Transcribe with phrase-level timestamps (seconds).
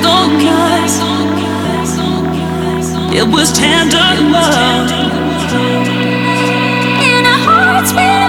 [0.00, 0.32] don't.
[3.14, 3.98] It was tender
[4.32, 4.90] love.
[7.02, 8.21] in our hearts will.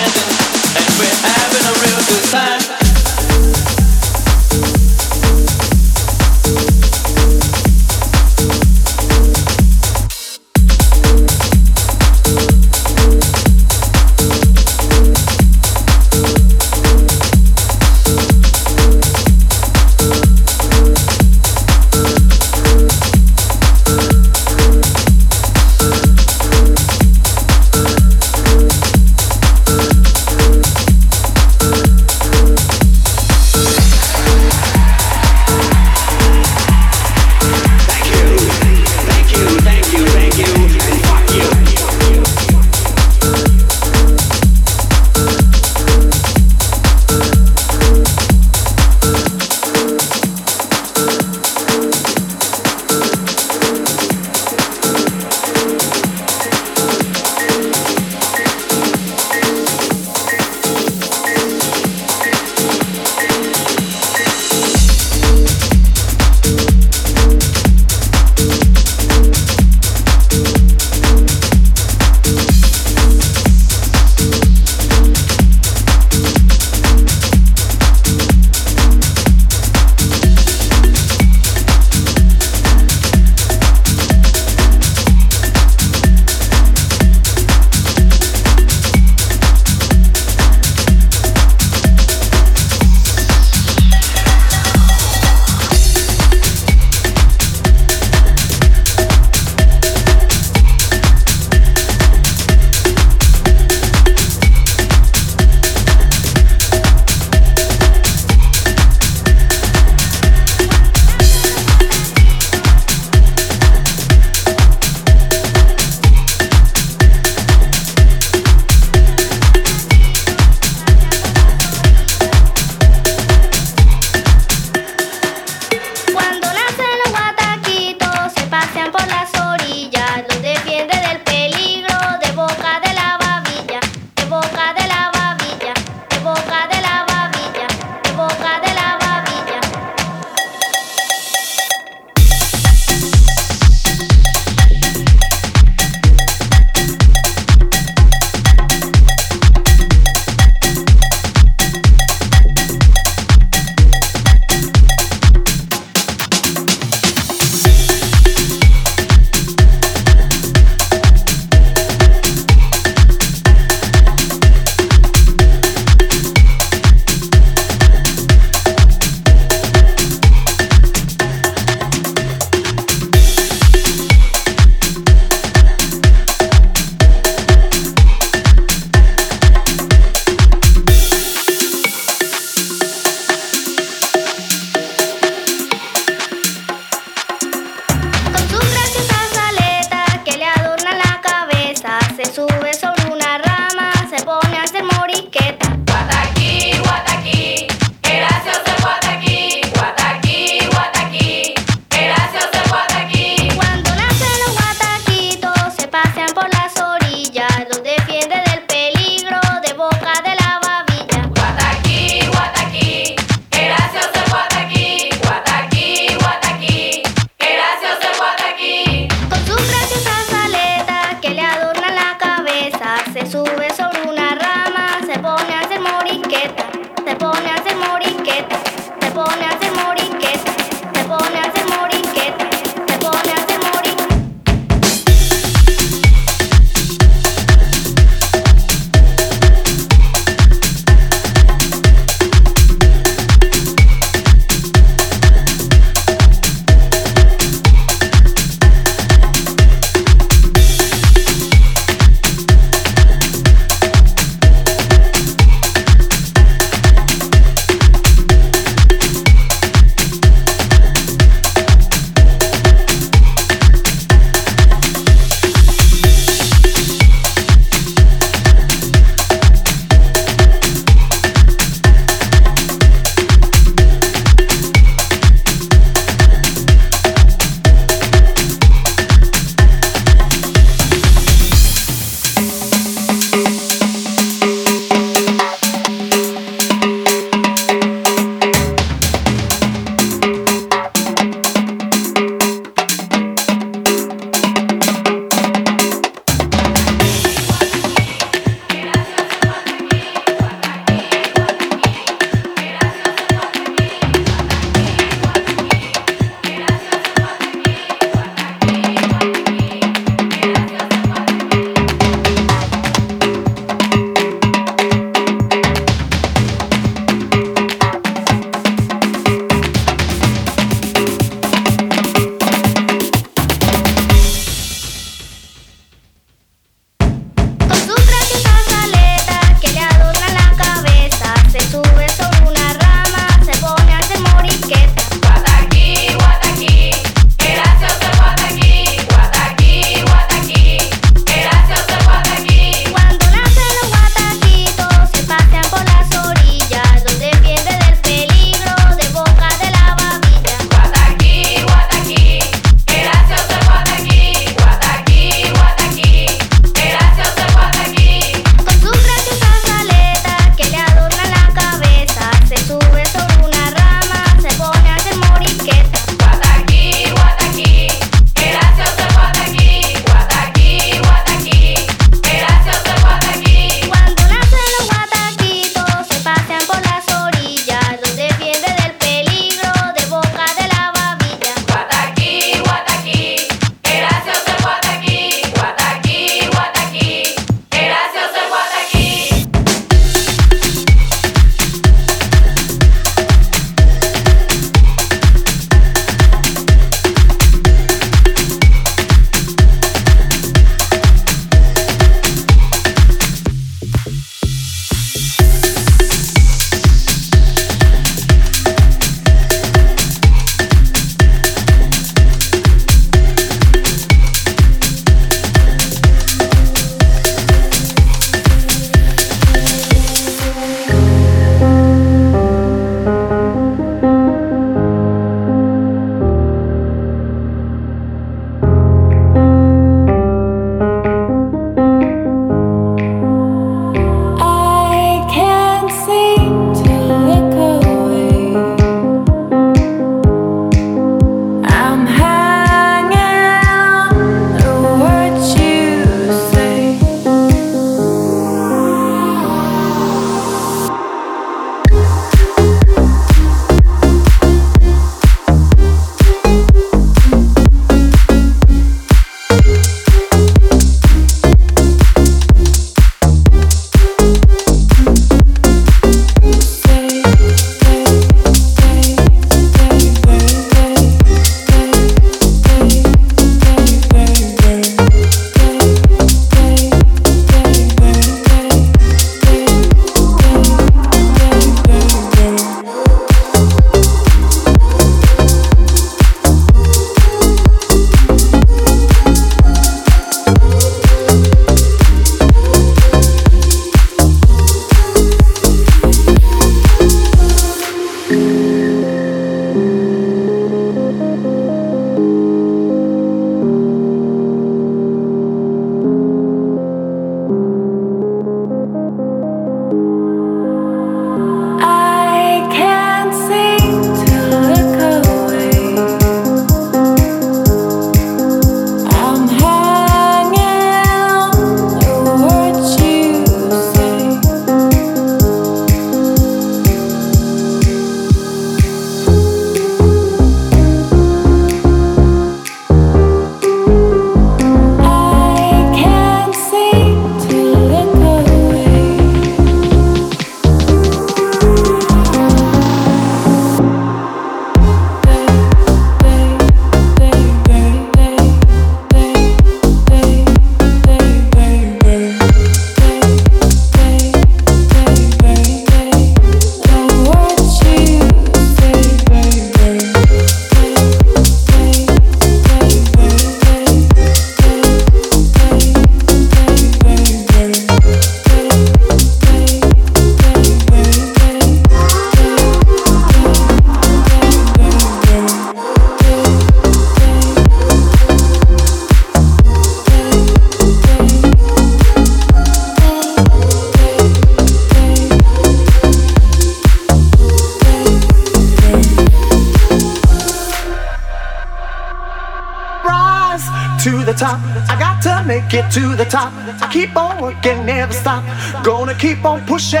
[594.04, 594.58] to the top.
[594.88, 596.52] I got to make it to the top.
[596.80, 598.42] I keep on working, never stop.
[598.82, 600.00] Gonna keep on pushing,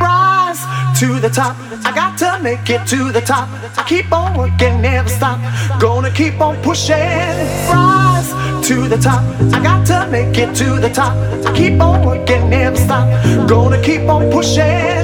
[0.00, 0.60] rise
[0.98, 1.54] to the top.
[1.84, 3.48] I got to make it to the top.
[3.76, 5.38] I keep on working, never stop.
[5.78, 7.36] Gonna keep on pushing,
[7.68, 8.30] rise
[8.66, 9.22] to the top.
[9.52, 11.14] I got to make it to the top.
[11.46, 13.06] I keep on working, never stop.
[13.46, 14.97] Gonna keep on pushing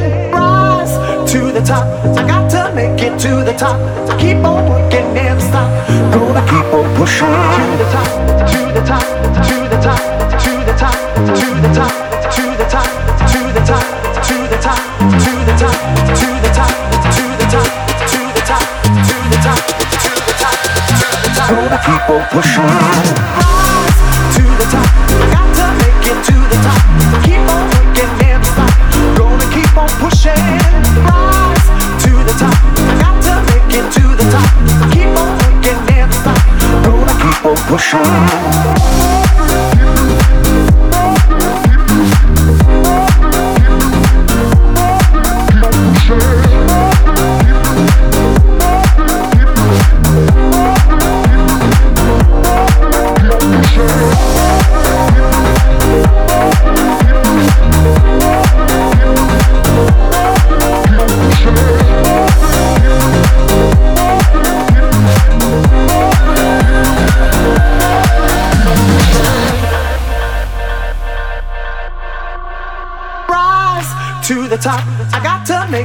[1.34, 1.84] to the top.
[2.16, 3.74] I got to make it to the top.
[4.08, 5.66] I keep on working, never stop.
[6.14, 8.08] Gonna keep on pushing to the top,
[8.50, 9.02] to the top,
[9.48, 9.98] to the top,
[10.44, 10.94] to the top,
[11.34, 11.90] to the top,
[12.30, 12.86] to the top,
[13.34, 13.86] to the top, to the top,
[14.26, 14.78] to the top,
[15.10, 15.74] to the top,
[16.06, 18.64] to the top, to the top, to the top,
[19.08, 20.40] to the top, to the
[21.34, 21.50] top.
[21.50, 23.53] Gonna keep on pushing.
[37.68, 39.13] puxar.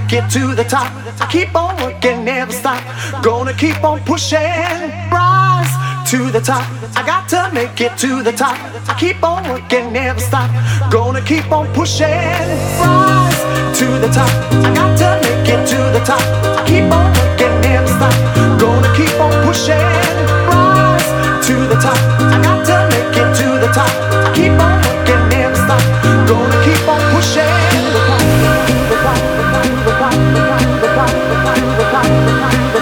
[0.10, 0.92] get to the top.
[1.22, 2.82] I keep on working, never stop.
[3.24, 4.40] Gonna keep on pushing,
[5.12, 5.72] rise
[6.10, 6.66] to the top.
[6.98, 8.58] I got to make it to the top.
[8.90, 10.50] I keep on working, never stop.
[10.92, 12.10] Gonna keep on pushing,
[12.82, 13.40] rise
[13.78, 14.34] to the top.
[14.66, 16.24] I got to make it to the top.
[16.58, 18.16] I keep on working, never stop.
[18.60, 19.78] Gonna keep on pushing,
[20.50, 21.10] rise
[21.46, 22.00] to the top.
[22.34, 23.94] I got to make it to the top.
[24.26, 24.79] I keep on